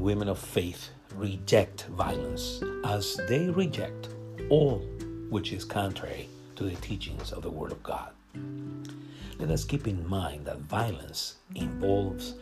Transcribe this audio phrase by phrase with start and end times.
[0.00, 4.08] women of faith reject violence as they reject
[4.48, 4.78] all
[5.28, 6.26] which is contrary
[6.56, 8.08] to the teachings of the Word of God.
[9.38, 12.34] Let us keep in mind that violence involves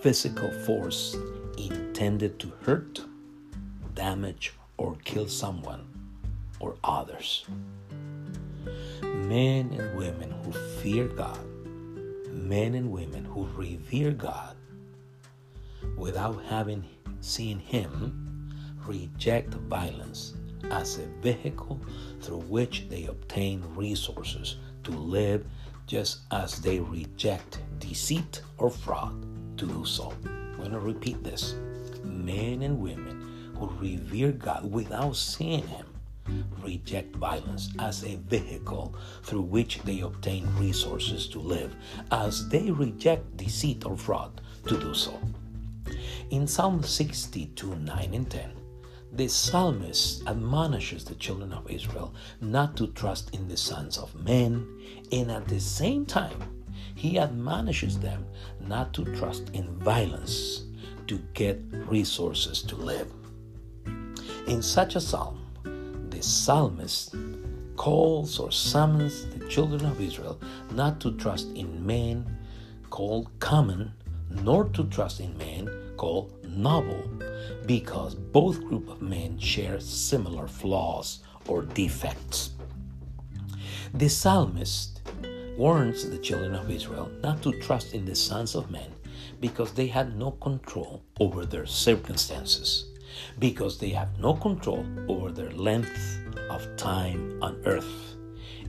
[0.00, 1.16] physical force
[1.56, 3.00] intended to hurt,
[3.94, 5.86] damage, or kill someone
[6.58, 7.44] or others.
[9.02, 11.38] Men and women who fear God,
[12.28, 14.56] men and women who revere God,
[15.96, 16.84] without having
[17.24, 18.50] seen Him,
[18.86, 20.34] reject violence
[20.70, 21.80] as a vehicle
[22.20, 25.46] through which they obtain resources to live
[25.86, 29.24] just as they reject deceit or fraud
[29.58, 30.12] to do so.
[30.24, 31.54] I'm going to repeat this.
[32.02, 35.86] Men and women who revere God without seeing Him
[36.62, 41.74] reject violence as a vehicle through which they obtain resources to live,
[42.10, 45.18] as they reject deceit or fraud to do so.
[46.34, 48.50] In Psalm 62 9 and 10,
[49.12, 54.66] the psalmist admonishes the children of Israel not to trust in the sons of men,
[55.12, 56.42] and at the same time,
[56.96, 58.26] he admonishes them
[58.58, 60.64] not to trust in violence
[61.06, 63.12] to get resources to live.
[64.48, 65.38] In such a psalm,
[66.10, 67.14] the psalmist
[67.76, 70.40] calls or summons the children of Israel
[70.72, 72.26] not to trust in men
[72.90, 73.92] called common,
[74.30, 77.02] nor to trust in men called noble
[77.66, 82.50] because both group of men share similar flaws or defects.
[83.94, 85.02] The psalmist
[85.56, 88.90] warns the children of Israel not to trust in the sons of men
[89.40, 92.86] because they had no control over their circumstances,
[93.38, 96.18] because they have no control over their length
[96.50, 98.16] of time on earth,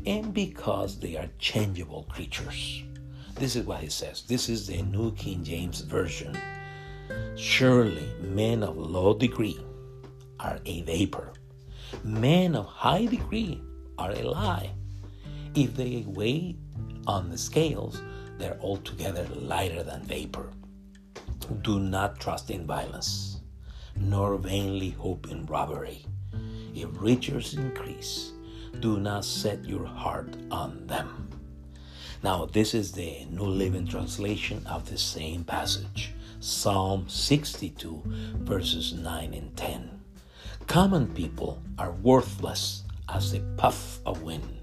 [0.06, 2.84] and because they are changeable creatures.
[3.36, 4.24] This is what he says.
[4.28, 6.38] This is the New King James Version.
[7.36, 9.60] Surely men of low degree
[10.40, 11.34] are a vapor.
[12.02, 13.62] Men of high degree
[13.98, 14.72] are a lie.
[15.54, 16.56] If they weigh
[17.08, 18.02] on the scales,
[18.38, 20.50] they're altogether lighter than vapor.
[21.62, 23.42] Do not trust in violence,
[23.98, 26.06] nor vainly hope in robbery.
[26.74, 28.32] If riches increase,
[28.80, 31.30] do not set your heart on them.
[32.24, 36.14] Now, this is the New Living Translation of the same passage.
[36.40, 38.02] Psalm 62,
[38.40, 40.02] verses 9 and 10.
[40.68, 44.62] Common people are worthless as a puff of wind,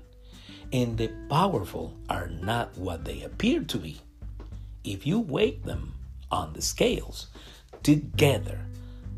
[0.72, 4.00] and the powerful are not what they appear to be.
[4.84, 5.94] If you weigh them
[6.31, 7.28] on the scales,
[7.82, 8.59] together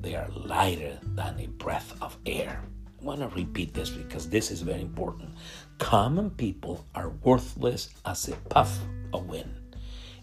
[0.01, 2.63] they are lighter than a breath of air.
[3.01, 5.31] I want to repeat this because this is very important.
[5.79, 8.79] Common people are worthless as a puff
[9.13, 9.64] of wind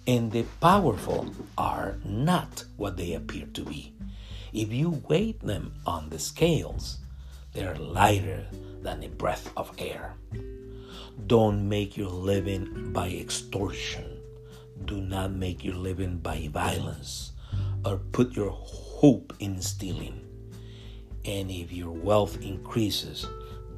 [0.07, 3.93] and the powerful are not what they appear to be.
[4.53, 6.97] If you weigh them on the scales,
[7.53, 8.45] they're lighter
[8.81, 10.15] than a breath of air.
[11.27, 14.19] Don't make your living by extortion.
[14.85, 17.31] Do not make your living by violence
[17.85, 20.27] or put your hope in stealing.
[21.25, 23.27] And if your wealth increases,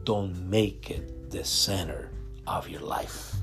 [0.03, 2.09] don't make it the center
[2.47, 3.35] of your life.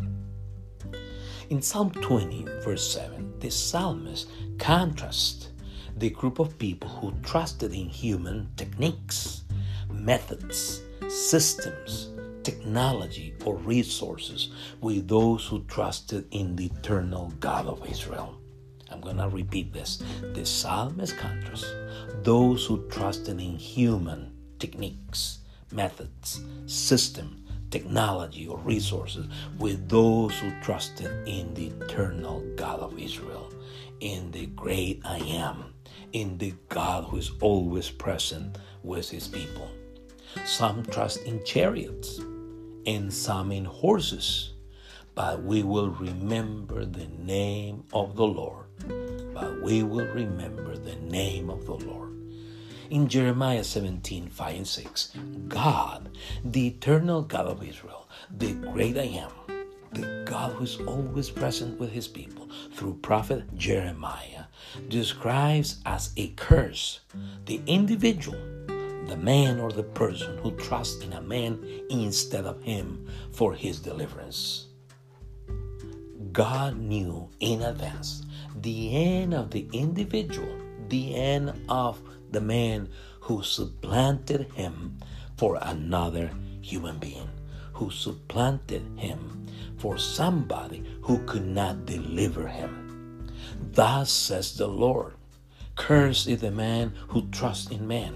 [1.50, 4.30] In Psalm 20, verse 7, the psalmist
[4.60, 5.48] contrasts
[5.96, 9.42] the group of people who trusted in human techniques,
[9.90, 12.10] methods, systems,
[12.44, 14.50] technology, or resources
[14.80, 18.38] with those who trusted in the eternal God of Israel.
[18.88, 20.00] I'm going to repeat this.
[20.32, 21.74] The psalmist contrasts
[22.22, 25.40] those who trusted in human techniques,
[25.72, 29.26] methods, systems, technology or resources
[29.58, 33.52] with those who trusted in the eternal God of Israel,
[34.00, 35.74] in the great I am,
[36.12, 39.70] in the God who is always present with his people.
[40.44, 42.18] Some trust in chariots
[42.86, 44.52] and some in horses,
[45.14, 48.66] but we will remember the name of the Lord.
[49.34, 52.09] But we will remember the name of the Lord
[52.90, 55.16] in Jeremiah 17 5 and 6.
[55.48, 56.10] God,
[56.44, 59.30] the eternal God of Israel, the great I am,
[59.92, 64.44] the God who is always present with his people through prophet Jeremiah,
[64.88, 67.00] describes as a curse
[67.46, 68.38] the individual,
[69.06, 73.80] the man or the person who trusts in a man instead of him for his
[73.80, 74.66] deliverance.
[76.32, 78.24] God knew in advance
[78.56, 80.56] the end of the individual,
[80.88, 82.00] the end of
[82.32, 82.88] the man
[83.20, 84.98] who supplanted him
[85.36, 86.30] for another
[86.60, 87.28] human being,
[87.72, 89.46] who supplanted him
[89.78, 93.30] for somebody who could not deliver him.
[93.72, 95.14] Thus says the Lord
[95.76, 98.14] Cursed is the man who trusts in man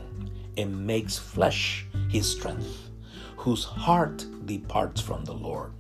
[0.57, 2.91] and makes flesh his strength,
[3.39, 5.73] whose heart departs from the Lord.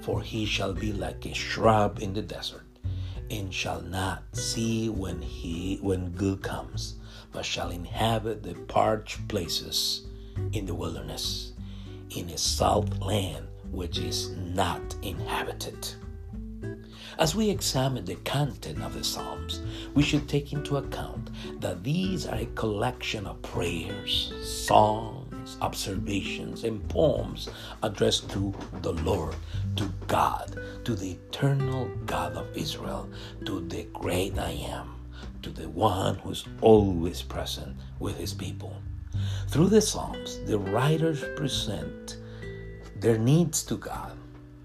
[0.00, 2.66] For he shall be like a shrub in the desert,
[3.30, 6.96] and shall not see when he when good comes,
[7.34, 10.06] but shall inhabit the parched places
[10.52, 11.52] in the wilderness,
[12.16, 15.88] in a salt land which is not inhabited.
[17.18, 19.60] As we examine the content of the Psalms,
[19.94, 26.88] we should take into account that these are a collection of prayers, songs, observations, and
[26.88, 27.48] poems
[27.82, 29.36] addressed to the Lord,
[29.76, 33.08] to God, to the eternal God of Israel,
[33.44, 34.94] to the great I am,
[35.42, 38.80] to the one who is always present with his people.
[39.48, 42.18] Through the Psalms, the writers present
[43.00, 44.16] their needs to God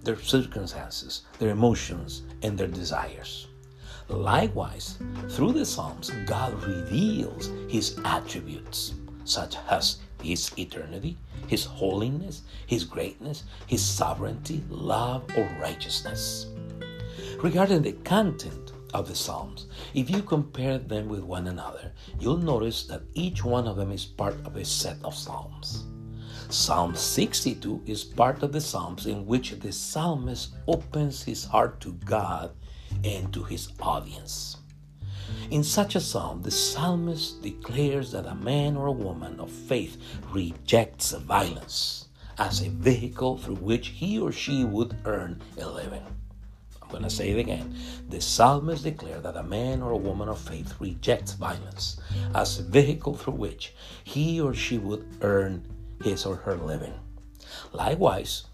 [0.02, 3.48] their circumstances, their emotions, and their desires.
[4.08, 4.98] Likewise,
[5.28, 11.16] through the Psalms, God reveals His attributes, such as His eternity,
[11.46, 16.46] His holiness, His greatness, His sovereignty, love, or righteousness.
[17.40, 22.84] Regarding the content of the Psalms, if you compare them with one another, you'll notice
[22.84, 25.84] that each one of them is part of a set of Psalms.
[26.48, 31.92] Psalm 62 is part of the Psalms in which the psalmist opens his heart to
[32.04, 32.52] God
[33.04, 34.56] and to his audience.
[35.50, 39.96] In such a psalm, the psalmist declares that a man or a woman of faith
[40.32, 42.08] rejects violence
[42.38, 46.02] as a vehicle through which he or she would earn a living.
[46.90, 47.76] Going to say it again.
[48.08, 52.00] The psalmist declares that a man or a woman of faith rejects violence
[52.34, 55.64] as a vehicle through which he or she would earn
[56.02, 56.94] his or her living.
[57.72, 58.44] Likewise,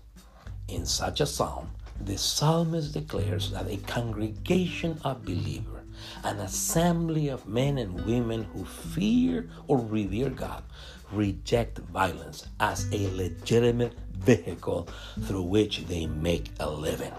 [0.69, 5.85] in such a psalm, the psalmist declares that a congregation of believers,
[6.25, 10.62] an assembly of men and women who fear or revere God,
[11.11, 14.88] reject violence as a legitimate vehicle
[15.23, 17.12] through which they make a living.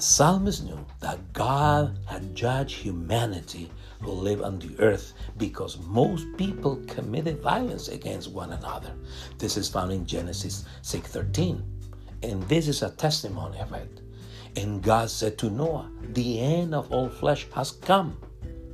[0.00, 3.70] The psalmist knew that God had judged humanity
[4.00, 8.94] who live on the earth because most people committed violence against one another.
[9.36, 11.62] This is found in Genesis 6:13.
[12.22, 14.00] And this is a testimony of it.
[14.56, 18.16] And God said to Noah, The end of all flesh has come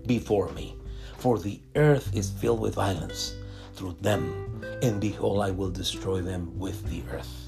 [0.06, 0.76] before me,
[1.19, 3.34] for the earth is filled with violence
[3.75, 7.45] through them, and behold, I will destroy them with the earth.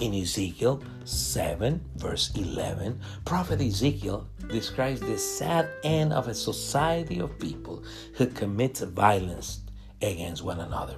[0.00, 7.38] In Ezekiel 7, verse 11, Prophet Ezekiel describes the sad end of a society of
[7.38, 7.82] people
[8.14, 9.60] who commit violence
[10.02, 10.96] against one another.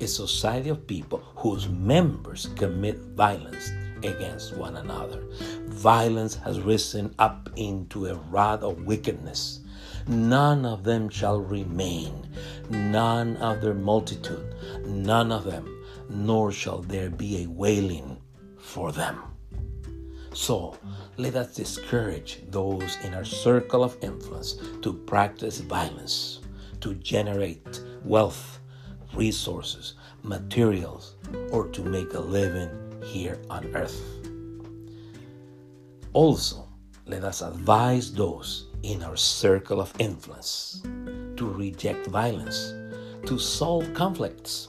[0.00, 3.70] A society of people whose members commit violence
[4.02, 5.22] against one another.
[5.66, 9.60] Violence has risen up into a rod of wickedness.
[10.06, 12.28] None of them shall remain,
[12.68, 14.54] none of their multitude,
[14.84, 18.13] none of them, nor shall there be a wailing
[18.64, 19.22] for them.
[20.32, 20.76] So
[21.16, 26.40] let us discourage those in our circle of influence to practice violence,
[26.80, 28.58] to generate wealth,
[29.14, 31.14] resources, materials,
[31.52, 32.70] or to make a living
[33.04, 34.02] here on earth.
[36.14, 36.68] Also,
[37.06, 40.80] let us advise those in our circle of influence
[41.36, 42.72] to reject violence,
[43.26, 44.68] to solve conflicts,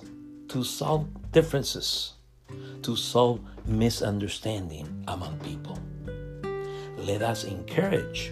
[0.50, 2.15] to solve differences,
[2.82, 5.80] to solve misunderstanding among people.
[6.98, 8.32] Let us encourage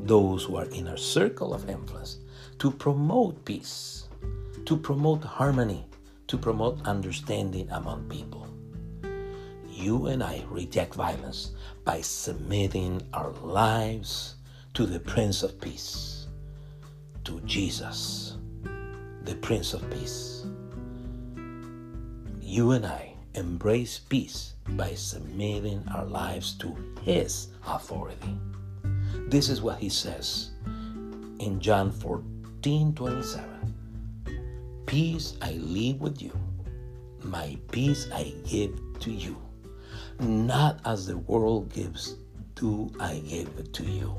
[0.00, 2.18] those who are in our circle of influence
[2.58, 4.08] to promote peace,
[4.66, 5.86] to promote harmony,
[6.28, 8.46] to promote understanding among people.
[9.70, 11.50] You and I reject violence
[11.84, 14.36] by submitting our lives
[14.74, 16.26] to the Prince of Peace,
[17.24, 18.36] to Jesus,
[19.22, 20.46] the Prince of Peace.
[22.40, 28.38] You and I embrace peace by submitting our lives to His authority.
[29.28, 30.50] This is what He says
[31.40, 33.74] in John 14 27.
[34.86, 36.32] Peace I leave with you,
[37.22, 39.36] my peace I give to you.
[40.20, 42.16] Not as the world gives,
[42.54, 44.14] do I give it to you.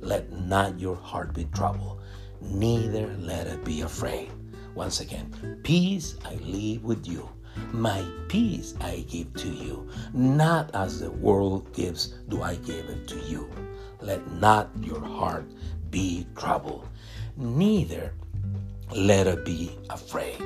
[0.00, 2.00] Let not your heart be troubled,
[2.40, 4.30] neither let it be afraid.
[4.74, 7.28] Once again, peace I leave with you
[7.72, 13.08] my peace I give to you, not as the world gives, do I give it
[13.08, 13.48] to you.
[14.00, 15.46] Let not your heart
[15.90, 16.88] be troubled,
[17.36, 18.12] neither
[18.94, 20.40] let it be afraid.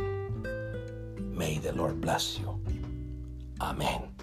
[1.19, 2.61] May the Lord bless you.
[3.61, 4.18] Amen.